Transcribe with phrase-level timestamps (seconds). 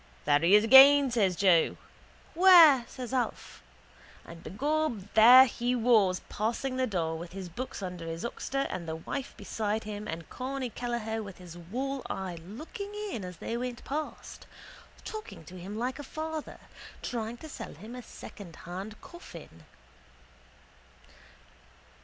[0.25, 1.77] —There he is again, says Joe.
[2.33, 2.83] —Where?
[2.87, 3.61] says Alf.
[4.25, 8.87] And begob there he was passing the door with his books under his oxter and
[8.87, 13.55] the wife beside him and Corny Kelleher with his wall eye looking in as they
[13.55, 14.47] went past,
[15.05, 16.57] talking to him like a father,
[17.03, 19.65] trying to sell him a secondhand coffin.